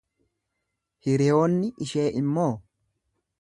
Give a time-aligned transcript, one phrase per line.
[1.07, 2.51] Hiriyoonni ishee immoo,